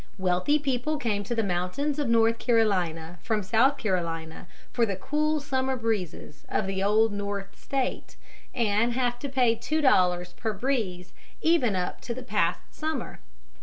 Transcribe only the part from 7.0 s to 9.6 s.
North State, and have to pay